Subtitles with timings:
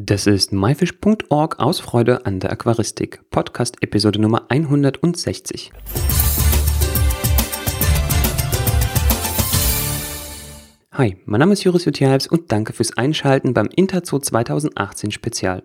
[0.00, 5.72] Das ist myfish.org aus Freude an der Aquaristik, Podcast Episode Nummer 160.
[10.92, 15.64] Hi, mein Name ist Joris Jutjahls und danke fürs Einschalten beim Interzoo 2018 Spezial.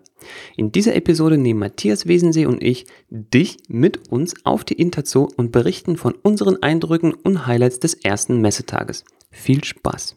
[0.56, 5.52] In dieser Episode nehmen Matthias Wesensee und ich dich mit uns auf die Interzoo und
[5.52, 9.04] berichten von unseren Eindrücken und Highlights des ersten Messetages.
[9.30, 10.16] Viel Spaß!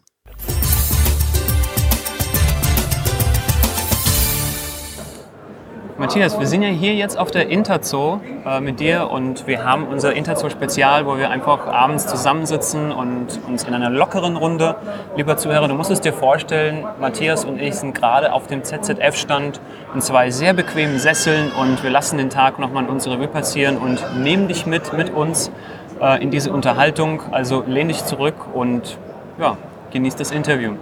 [5.98, 9.88] Matthias, wir sind ja hier jetzt auf der Interzoo äh, mit dir und wir haben
[9.88, 14.76] unser Interzoo-Spezial, wo wir einfach abends zusammensitzen und uns in einer lockeren Runde,
[15.16, 19.60] lieber Zuhörer, du musst es dir vorstellen, Matthias und ich sind gerade auf dem ZZF-Stand
[19.92, 23.76] in zwei sehr bequemen Sesseln und wir lassen den Tag nochmal in unsere Revue passieren
[23.76, 25.50] und nehmen dich mit, mit uns
[26.00, 27.22] äh, in diese Unterhaltung.
[27.32, 28.98] Also lehn dich zurück und
[29.40, 29.56] ja,
[29.90, 30.74] genieß das Interview.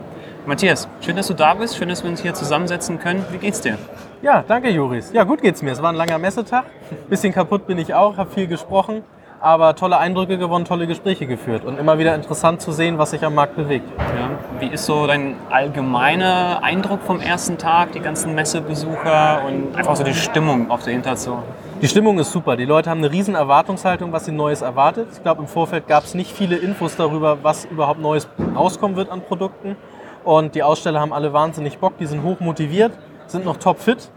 [0.44, 1.78] Matthias, schön, dass du da bist.
[1.78, 3.24] Schön, dass wir uns hier zusammensetzen können.
[3.30, 3.78] Wie geht's dir?
[4.22, 5.12] Ja, danke, Joris.
[5.12, 5.72] Ja, gut geht's mir.
[5.72, 6.64] Es war ein langer Messetag.
[7.10, 9.02] Bisschen kaputt bin ich auch, habe viel gesprochen,
[9.40, 13.24] aber tolle Eindrücke gewonnen, tolle Gespräche geführt und immer wieder interessant zu sehen, was sich
[13.24, 13.86] am Markt bewegt.
[13.98, 14.30] Ja.
[14.58, 20.02] Wie ist so dein allgemeiner Eindruck vom ersten Tag, die ganzen Messebesucher und einfach so
[20.02, 21.38] die Stimmung auf der Interzoo?
[21.82, 22.56] Die Stimmung ist super.
[22.56, 25.08] Die Leute haben eine riesen Erwartungshaltung, was sie Neues erwartet.
[25.12, 28.26] Ich glaube, im Vorfeld gab es nicht viele Infos darüber, was überhaupt Neues
[28.56, 29.76] rauskommen wird an Produkten.
[30.24, 32.92] Und die Aussteller haben alle wahnsinnig Bock, die sind hoch motiviert,
[33.30, 34.10] sind noch topfit.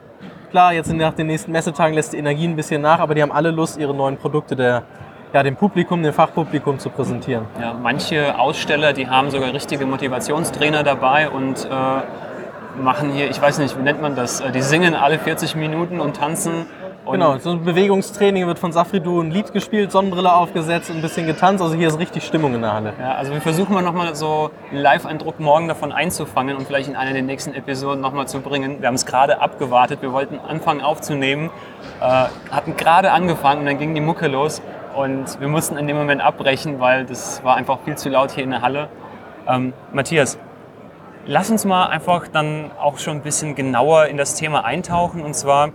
[0.52, 3.32] Klar, jetzt nach den nächsten Messetagen lässt die Energie ein bisschen nach, aber die haben
[3.32, 4.84] alle Lust, ihre neuen Produkte der,
[5.32, 7.46] ja, dem Publikum, dem Fachpublikum zu präsentieren.
[7.62, 13.60] Ja, manche Aussteller, die haben sogar richtige Motivationstrainer dabei und äh, machen hier, ich weiß
[13.60, 16.66] nicht, wie nennt man das, äh, die singen alle 40 Minuten und tanzen
[17.10, 21.02] und genau, so ein Bewegungstraining wird von Safridu ein Lied gespielt, Sonnenbrille aufgesetzt und ein
[21.02, 21.64] bisschen getanzt.
[21.64, 22.94] Also hier ist richtig Stimmung in der Halle.
[23.00, 26.96] Ja, also wir versuchen mal nochmal so einen Live-Eindruck morgen davon einzufangen und vielleicht in
[26.96, 28.80] einer der nächsten Episoden nochmal zu bringen.
[28.80, 31.50] Wir haben es gerade abgewartet, wir wollten anfangen aufzunehmen,
[32.00, 34.62] äh, hatten gerade angefangen und dann ging die Mucke los
[34.96, 38.44] und wir mussten in dem Moment abbrechen, weil das war einfach viel zu laut hier
[38.44, 38.88] in der Halle.
[39.48, 40.38] Ähm, Matthias,
[41.26, 45.34] lass uns mal einfach dann auch schon ein bisschen genauer in das Thema eintauchen und
[45.34, 45.70] zwar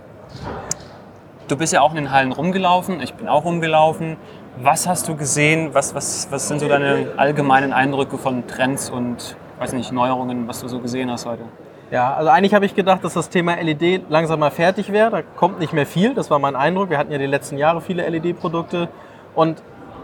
[1.47, 4.17] Du bist ja auch in den Hallen rumgelaufen, ich bin auch rumgelaufen.
[4.61, 5.69] Was hast du gesehen?
[5.73, 10.61] Was, was, was sind so deine allgemeinen Eindrücke von Trends und weiß nicht, Neuerungen, was
[10.61, 11.43] du so gesehen hast heute?
[11.91, 15.11] Ja, also eigentlich habe ich gedacht, dass das Thema LED langsam mal fertig wäre.
[15.11, 16.89] Da kommt nicht mehr viel, das war mein Eindruck.
[16.89, 18.89] Wir hatten ja die letzten Jahre viele LED-Produkte
[19.35, 19.61] und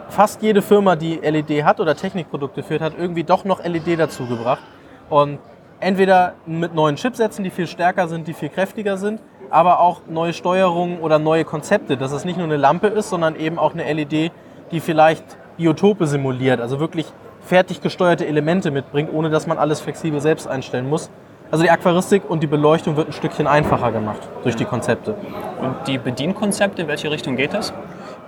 [0.10, 4.62] fast jede Firma, die LED hat oder Technikprodukte führt, hat irgendwie doch noch LED dazugebracht.
[5.10, 5.40] Und
[5.80, 10.34] entweder mit neuen Chipsätzen, die viel stärker sind, die viel kräftiger sind, aber auch neue
[10.34, 13.92] Steuerungen oder neue Konzepte, dass es nicht nur eine Lampe ist, sondern eben auch eine
[13.92, 14.32] LED,
[14.72, 15.24] die vielleicht
[15.58, 17.06] Biotope simuliert, also wirklich
[17.42, 21.10] fertig gesteuerte Elemente mitbringt, ohne dass man alles flexibel selbst einstellen muss.
[21.52, 25.16] Also die Aquaristik und die Beleuchtung wird ein Stückchen einfacher gemacht durch die Konzepte.
[25.60, 27.74] Und die Bedienkonzepte, in welche Richtung geht das?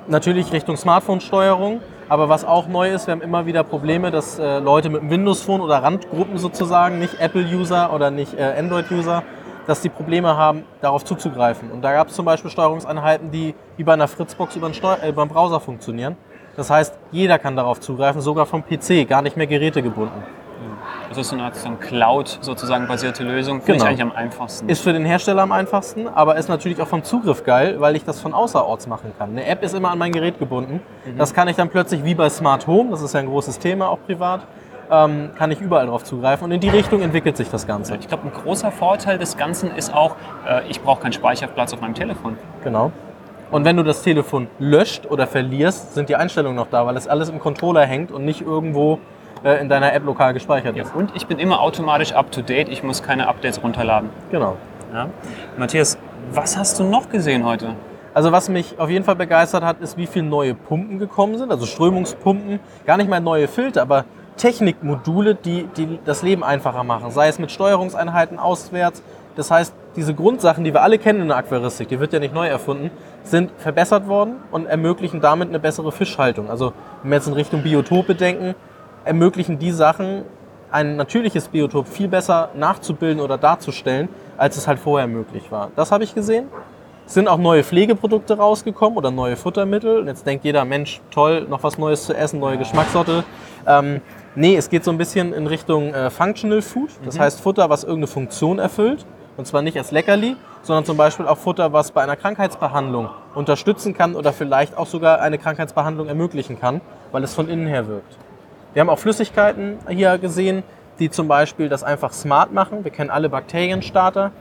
[0.07, 1.79] Natürlich Richtung Smartphone-Steuerung,
[2.09, 5.09] aber was auch neu ist, wir haben immer wieder Probleme, dass äh, Leute mit einem
[5.09, 9.23] Windows-Phone oder Randgruppen sozusagen, nicht Apple-User oder nicht äh, Android-User,
[9.67, 11.71] dass die Probleme haben, darauf zuzugreifen.
[11.71, 14.93] Und da gab es zum Beispiel Steuerungseinheiten, die wie bei einer Fritzbox über den, Steu
[15.01, 16.15] äh, über den Browser funktionieren.
[16.55, 20.23] Das heißt, jeder kann darauf zugreifen, sogar vom PC, gar nicht mehr gerätegebunden.
[21.09, 23.61] Das ist so eine Art so Cloud sozusagen basierte Lösung.
[23.61, 23.83] Finde genau.
[23.83, 24.67] ich eigentlich am einfachsten.
[24.67, 28.03] Ist für den Hersteller am einfachsten, aber ist natürlich auch vom Zugriff geil, weil ich
[28.03, 29.31] das von außerorts machen kann.
[29.31, 30.81] Eine App ist immer an mein Gerät gebunden.
[31.05, 31.17] Mhm.
[31.17, 33.89] Das kann ich dann plötzlich wie bei Smart Home, das ist ja ein großes Thema
[33.89, 34.41] auch privat,
[34.91, 36.45] ähm, kann ich überall drauf zugreifen.
[36.45, 37.95] Und in die Richtung entwickelt sich das Ganze.
[37.97, 40.15] Ich glaube, ein großer Vorteil des Ganzen ist auch,
[40.47, 42.37] äh, ich brauche keinen Speicherplatz auf meinem Telefon.
[42.63, 42.91] Genau.
[43.51, 47.07] Und wenn du das Telefon löscht oder verlierst, sind die Einstellungen noch da, weil es
[47.07, 48.99] alles im Controller hängt und nicht irgendwo
[49.43, 50.91] äh, in deiner App lokal gespeichert ist.
[50.91, 54.09] Ja, und ich bin immer automatisch up to date, ich muss keine Updates runterladen.
[54.31, 54.57] Genau.
[54.91, 55.07] Ja.
[55.57, 55.97] Matthias,
[56.31, 57.75] was hast du noch gesehen heute?
[58.13, 61.51] Also was mich auf jeden Fall begeistert hat, ist, wie viele neue Pumpen gekommen sind,
[61.51, 62.59] also Strömungspumpen.
[62.85, 64.05] Gar nicht mal neue Filter, aber
[64.37, 67.11] Technikmodule, die, die das Leben einfacher machen.
[67.11, 69.03] Sei es mit Steuerungseinheiten auswärts.
[69.35, 72.33] Das heißt, diese Grundsachen, die wir alle kennen in der Aquaristik, die wird ja nicht
[72.33, 72.91] neu erfunden,
[73.23, 76.49] sind verbessert worden und ermöglichen damit eine bessere Fischhaltung.
[76.49, 78.55] Also wenn wir jetzt in Richtung Biotope denken,
[79.05, 80.23] ermöglichen die Sachen,
[80.71, 85.69] ein natürliches Biotop viel besser nachzubilden oder darzustellen, als es halt vorher möglich war.
[85.75, 86.47] Das habe ich gesehen.
[87.05, 89.99] Es sind auch neue Pflegeprodukte rausgekommen oder neue Futtermittel.
[89.99, 93.23] Und jetzt denkt jeder, Mensch, toll, noch was Neues zu essen, neue Geschmackssorte.
[93.67, 94.01] Ähm,
[94.35, 96.89] Nee, es geht so ein bisschen in Richtung äh, Functional Food.
[97.05, 97.19] Das mhm.
[97.19, 99.05] heißt Futter, was irgendeine Funktion erfüllt.
[99.37, 103.93] Und zwar nicht als Leckerli, sondern zum Beispiel auch Futter, was bei einer Krankheitsbehandlung unterstützen
[103.95, 106.81] kann oder vielleicht auch sogar eine Krankheitsbehandlung ermöglichen kann,
[107.11, 108.17] weil es von innen her wirkt.
[108.73, 110.63] Wir haben auch Flüssigkeiten hier gesehen,
[110.99, 112.83] die zum Beispiel das einfach smart machen.
[112.83, 114.31] Wir kennen alle Bakterienstarter.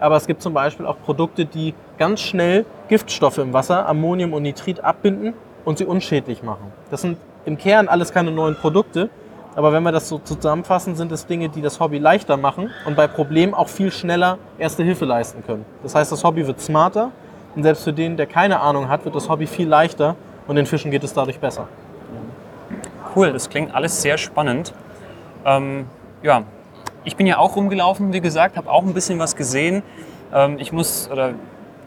[0.00, 4.42] aber es gibt zum Beispiel auch Produkte, die ganz schnell Giftstoffe im Wasser, Ammonium und
[4.42, 5.34] Nitrit abbinden
[5.64, 6.72] und sie unschädlich machen.
[6.90, 9.10] Das sind im Kern alles keine neuen Produkte,
[9.54, 12.96] aber wenn wir das so zusammenfassen, sind es Dinge, die das Hobby leichter machen und
[12.96, 15.64] bei Problemen auch viel schneller Erste Hilfe leisten können.
[15.82, 17.10] Das heißt, das Hobby wird smarter
[17.54, 20.16] und selbst für den, der keine Ahnung hat, wird das Hobby viel leichter
[20.46, 21.68] und den Fischen geht es dadurch besser.
[23.14, 24.72] Cool, das klingt alles sehr spannend.
[25.44, 25.86] Ähm,
[26.22, 26.44] ja,
[27.04, 29.82] ich bin ja auch rumgelaufen, wie gesagt, habe auch ein bisschen was gesehen.
[30.32, 31.34] Ähm, ich muss, oder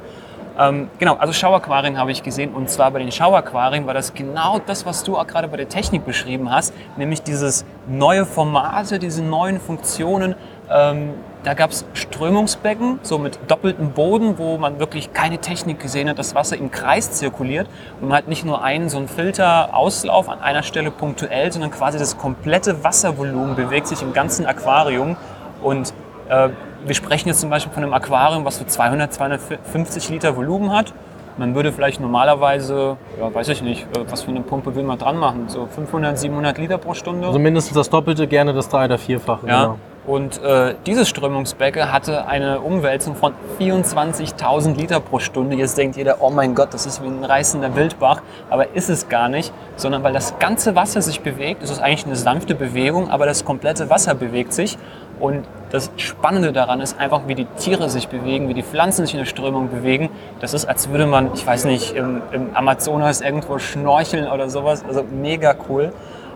[0.60, 4.60] Ähm, genau, also Schauaquarien habe ich gesehen und zwar bei den Schauaquarien war das genau
[4.66, 9.24] das, was du auch gerade bei der Technik beschrieben hast, nämlich dieses neue Formate, diese
[9.24, 10.36] neuen Funktionen.
[10.70, 11.14] Ähm,
[11.44, 16.18] da gab es Strömungsbecken, so mit doppeltem Boden, wo man wirklich keine Technik gesehen hat,
[16.18, 17.68] das Wasser im Kreis zirkuliert
[18.02, 22.00] und man hat nicht nur einen so einen Filterauslauf an einer Stelle punktuell, sondern quasi
[22.00, 25.16] das komplette Wasservolumen bewegt sich im ganzen Aquarium
[25.62, 25.94] und
[26.30, 26.50] äh,
[26.86, 30.94] wir sprechen jetzt zum Beispiel von einem Aquarium, was so 200, 250 Liter Volumen hat.
[31.38, 34.98] Man würde vielleicht normalerweise, ja, weiß ich nicht, äh, was für eine Pumpe will man
[34.98, 37.28] dran machen, so 500, 700 Liter pro Stunde.
[37.28, 39.48] Also mindestens das Doppelte, gerne das drei- oder vierfache.
[39.48, 39.64] Ja.
[39.64, 39.78] Genau.
[40.08, 45.58] Und äh, dieses Strömungsbecken hatte eine Umwälzung von 24.000 Liter pro Stunde.
[45.58, 48.22] Jetzt denkt jeder, oh mein Gott, das ist wie ein reißender Wildbach.
[48.50, 51.62] Aber ist es gar nicht, sondern weil das ganze Wasser sich bewegt.
[51.62, 54.78] Es ist eigentlich eine sanfte Bewegung, aber das komplette Wasser bewegt sich.
[55.20, 59.14] Und das Spannende daran ist einfach, wie die Tiere sich bewegen, wie die Pflanzen sich
[59.16, 60.10] in der Strömung bewegen.
[60.40, 64.86] Das ist, als würde man, ich weiß nicht, im, im Amazonas irgendwo schnorcheln oder sowas.
[64.88, 65.92] Also mega cool.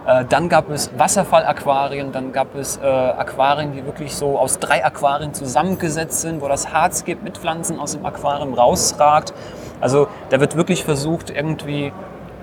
[0.05, 4.83] Äh, dann gab es Wasserfallaquarien, dann gab es äh, Aquarien, die wirklich so aus drei
[4.83, 9.33] Aquarien zusammengesetzt sind, wo das Harz gibt mit Pflanzen aus dem Aquarium rausragt.
[9.79, 11.93] Also da wird wirklich versucht, irgendwie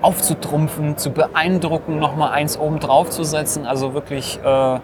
[0.01, 3.65] aufzutrumpfen, zu beeindrucken, nochmal eins oben drauf zu setzen.
[3.65, 4.79] Also wirklich äh,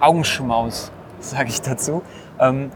[0.00, 2.02] Augenschmaus, sage ich dazu.
[2.38, 2.70] Ähm,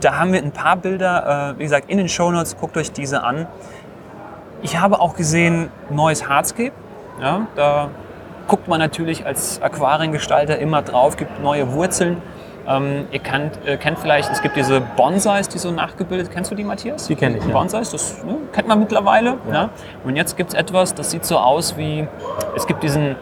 [0.00, 3.24] da haben wir ein paar Bilder, äh, wie gesagt, in den Shownotes, guckt euch diese
[3.24, 3.46] an.
[4.62, 6.72] Ich habe auch gesehen neues Hardscape.
[7.20, 7.90] Ja, da
[8.46, 12.22] guckt man natürlich als Aquariengestalter immer drauf, gibt neue Wurzeln.
[12.66, 16.30] Ähm, ihr kennt, äh, kennt, vielleicht, es gibt diese Bonsais, die so nachgebildet.
[16.30, 17.06] Kennst du die, Matthias?
[17.06, 17.46] Die kenne ich.
[17.46, 17.52] Ja.
[17.52, 19.38] Bonsais, das ne, kennt man mittlerweile.
[19.50, 19.70] Ja.
[20.04, 22.06] Und jetzt gibt es etwas, das sieht so aus wie,
[22.56, 23.16] es gibt diesen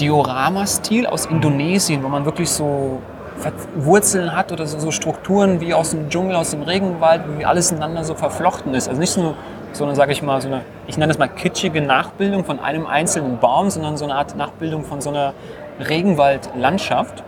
[0.00, 3.00] Diorama-Stil aus Indonesien, wo man wirklich so
[3.76, 7.70] Wurzeln hat oder so, so, Strukturen wie aus dem Dschungel, aus dem Regenwald, wie alles
[7.72, 8.88] ineinander so verflochten ist.
[8.88, 9.34] Also nicht nur
[9.72, 12.86] so eine, sage ich mal, so eine, ich nenne das mal kitschige Nachbildung von einem
[12.86, 15.34] einzelnen Baum, sondern so eine Art Nachbildung von so einer
[15.80, 17.24] Regenwaldlandschaft.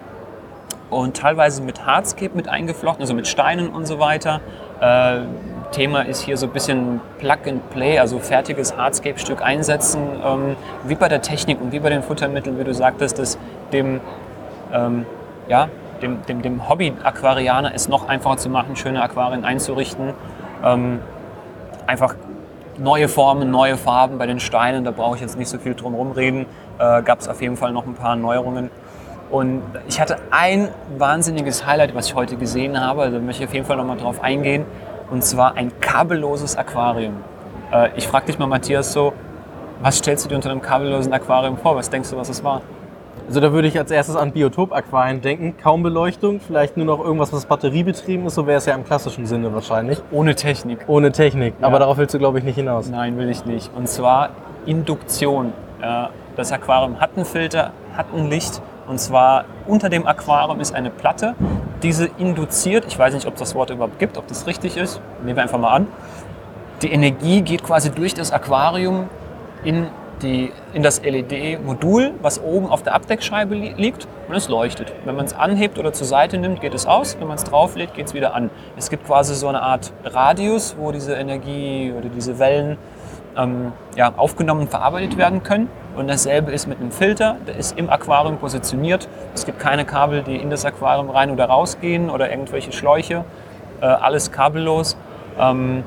[0.88, 4.40] Und teilweise mit Hardscape mit eingeflochten, also mit Steinen und so weiter.
[4.80, 5.22] Äh,
[5.70, 10.94] Thema ist hier so ein bisschen Plug and Play, also fertiges Hardscape-Stück einsetzen, ähm, wie
[10.94, 13.38] bei der Technik und wie bei den Futtermitteln, wie du sagtest, dass
[13.72, 14.00] dem,
[14.72, 15.06] ähm,
[15.48, 15.68] ja,
[16.02, 20.12] dem, dem, dem Hobby-Aquarianer es noch einfacher zu machen, schöne Aquarien einzurichten.
[20.64, 21.00] Ähm,
[21.86, 22.14] einfach
[22.78, 26.12] neue Formen, neue Farben bei den Steinen, da brauche ich jetzt nicht so viel drum
[26.12, 26.46] reden.
[26.78, 28.70] Äh, Gab es auf jeden Fall noch ein paar Neuerungen.
[29.30, 33.48] Und ich hatte ein wahnsinniges Highlight, was ich heute gesehen habe, also da möchte ich
[33.48, 34.64] auf jeden Fall nochmal drauf eingehen
[35.10, 37.14] und zwar ein kabelloses Aquarium.
[37.72, 39.12] Äh, ich frage dich mal, Matthias, so,
[39.82, 41.76] was stellst du dir unter einem kabellosen Aquarium vor?
[41.76, 42.62] Was denkst du, was es war?
[43.28, 45.56] Also da würde ich als erstes an Biotop-Aquarien denken.
[45.60, 48.36] Kaum Beleuchtung, vielleicht nur noch irgendwas, was batteriebetrieben ist.
[48.36, 50.00] So wäre es ja im klassischen Sinne wahrscheinlich.
[50.12, 50.84] Ohne Technik.
[50.86, 51.54] Ohne Technik.
[51.60, 51.66] Ja.
[51.66, 52.88] Aber darauf willst du, glaube ich, nicht hinaus.
[52.88, 53.70] Nein, will ich nicht.
[53.74, 54.30] Und zwar
[54.64, 55.52] Induktion.
[56.36, 58.62] Das Aquarium hat einen Filter, hat ein Licht.
[58.86, 61.34] Und zwar unter dem Aquarium ist eine Platte,
[61.82, 65.36] diese induziert, ich weiß nicht, ob das Wort überhaupt gibt, ob das richtig ist, nehmen
[65.36, 65.86] wir einfach mal an.
[66.82, 69.08] Die Energie geht quasi durch das Aquarium
[69.64, 69.86] in,
[70.22, 74.92] die, in das LED-Modul, was oben auf der Abdeckscheibe li liegt und es leuchtet.
[75.04, 77.16] Wenn man es anhebt oder zur Seite nimmt, geht es aus.
[77.18, 78.50] Wenn man es drauflädt, geht es wieder an.
[78.76, 82.76] Es gibt quasi so eine Art Radius, wo diese Energie oder diese Wellen
[83.36, 85.68] ähm, ja, aufgenommen und verarbeitet werden können.
[85.96, 89.08] Und dasselbe ist mit einem Filter, der ist im Aquarium positioniert.
[89.34, 93.24] Es gibt keine Kabel, die in das Aquarium rein oder rausgehen oder irgendwelche Schläuche.
[93.80, 94.96] äh, alles kabellos.
[95.38, 95.84] Ähm,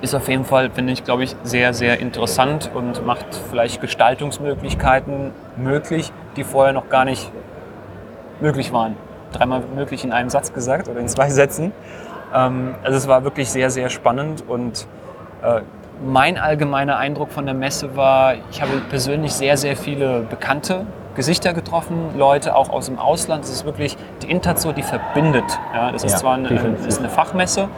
[0.00, 5.32] ist auf jeden Fall, finde ich, glaube ich, sehr, sehr interessant und macht vielleicht Gestaltungsmöglichkeiten
[5.56, 7.32] möglich, die vorher noch gar nicht
[8.40, 8.96] möglich waren.
[9.32, 11.72] Dreimal möglich in einem Satz gesagt oder in zwei Sätzen.
[12.34, 14.86] Ähm, also es war wirklich sehr, sehr spannend und
[15.42, 15.62] äh,
[16.02, 21.52] mein allgemeiner Eindruck von der Messe war, ich habe persönlich sehr, sehr viele bekannte Gesichter
[21.52, 23.44] getroffen, Leute auch aus dem Ausland.
[23.44, 25.44] Es ist wirklich die Interzo, die verbindet.
[25.72, 27.68] Ja, das ist Ja, zwar eine, ist eine Fachmesse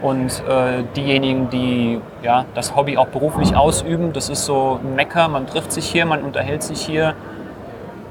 [0.00, 5.28] und äh, diejenigen, die ja, das Hobby auch beruflich ausüben, das ist so ein Mecker.
[5.28, 7.14] Man trifft sich hier, man unterhält sich hier.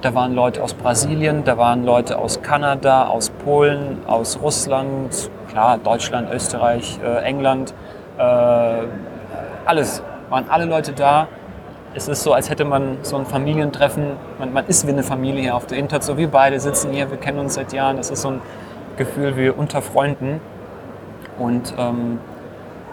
[0.01, 5.77] Da waren Leute aus Brasilien, da waren Leute aus Kanada, aus Polen, aus Russland, klar,
[5.77, 7.74] Deutschland, Österreich, äh, England.
[8.17, 8.83] Äh,
[9.72, 11.30] alles, waren alle Leute da.
[11.94, 14.18] Es ist so, als hätte man so ein Familientreffen.
[14.38, 16.04] Man, man ist wie eine Familie hier auf der Internet.
[16.04, 17.96] So wir beide sitzen hier, wir kennen uns seit Jahren.
[17.96, 18.42] Das ist so ein
[18.98, 20.42] Gefühl wie unter Freunden.
[21.40, 22.20] Und ähm,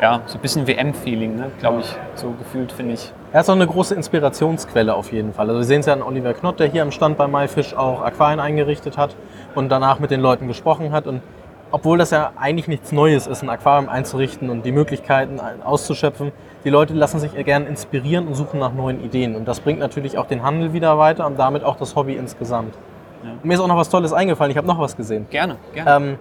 [0.01, 1.51] ja, so ein bisschen WM-Feeling, ne?
[1.59, 3.13] glaube ich, so gefühlt, finde ich.
[3.33, 5.49] Er ist auch eine große Inspirationsquelle auf jeden Fall.
[5.49, 8.03] Also wir sehen es ja an Oliver Knott, der hier am Stand bei MyFish auch
[8.03, 9.17] Aquarien eingerichtet hat
[9.57, 11.09] und danach mit den Leuten gesprochen hat.
[11.09, 11.23] Und
[11.71, 16.33] obwohl das ja eigentlich nichts Neues ist, ein Aquarium einzurichten und die Möglichkeiten auszuschöpfen,
[16.65, 19.37] die Leute lassen sich gern inspirieren und suchen nach neuen Ideen.
[19.37, 22.75] Und das bringt natürlich auch den Handel wieder weiter und damit auch das Hobby insgesamt.
[23.23, 23.31] Ja.
[23.43, 24.51] Mir ist auch noch was Tolles eingefallen.
[24.51, 25.27] Ich habe noch was gesehen.
[25.31, 25.91] Gerne, gerne.
[25.97, 26.19] Ähm,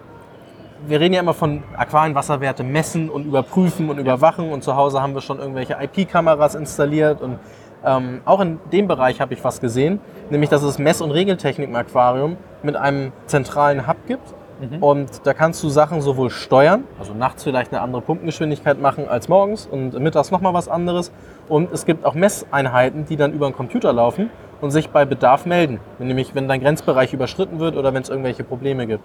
[0.85, 5.15] wir reden ja immer von Aquarienwasserwerte messen und überprüfen und überwachen und zu Hause haben
[5.15, 7.39] wir schon irgendwelche IP-Kameras installiert und
[7.83, 9.99] ähm, auch in dem Bereich habe ich was gesehen,
[10.29, 14.33] nämlich dass es Mess- und Regeltechnik im Aquarium mit einem zentralen Hub gibt
[14.79, 19.27] und da kannst du Sachen sowohl steuern, also nachts vielleicht eine andere Pumpengeschwindigkeit machen als
[19.27, 21.11] morgens und mittags nochmal was anderes.
[21.47, 24.29] Und es gibt auch Messeinheiten, die dann über den Computer laufen
[24.61, 28.43] und sich bei Bedarf melden, nämlich wenn dein Grenzbereich überschritten wird oder wenn es irgendwelche
[28.43, 29.03] Probleme gibt.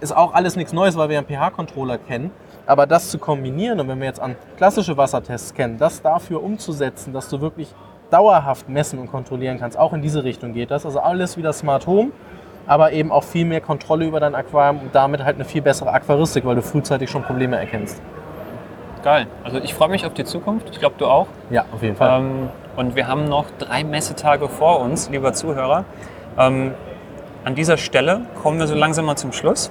[0.00, 2.30] Ist auch alles nichts Neues, weil wir einen pH-Controller kennen.
[2.66, 7.12] Aber das zu kombinieren und wenn wir jetzt an klassische Wassertests kennen, das dafür umzusetzen,
[7.12, 7.72] dass du wirklich
[8.10, 10.84] dauerhaft messen und kontrollieren kannst, auch in diese Richtung geht das.
[10.84, 12.10] Also alles wieder Smart Home,
[12.66, 15.92] aber eben auch viel mehr Kontrolle über dein Aquarium und damit halt eine viel bessere
[15.92, 18.00] Aquaristik, weil du frühzeitig schon Probleme erkennst.
[19.02, 19.26] Geil.
[19.44, 20.68] Also ich freue mich auf die Zukunft.
[20.70, 21.28] Ich glaube, du auch.
[21.50, 22.20] Ja, auf jeden Fall.
[22.20, 25.84] Ähm, und wir haben noch drei Messetage vor uns, lieber Zuhörer.
[26.36, 26.74] Ähm,
[27.44, 29.70] an dieser Stelle kommen wir so langsam mal zum Schluss.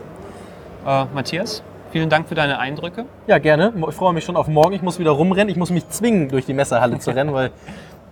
[0.88, 3.06] Äh, Matthias, vielen Dank für deine Eindrücke.
[3.28, 3.74] Ja, gerne.
[3.90, 4.74] Ich freue mich schon auf morgen.
[4.74, 5.50] Ich muss wieder rumrennen.
[5.50, 7.52] Ich muss mich zwingen, durch die Messehalle zu rennen, weil